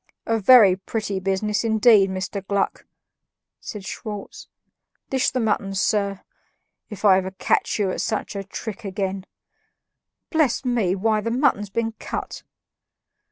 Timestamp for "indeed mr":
1.63-2.43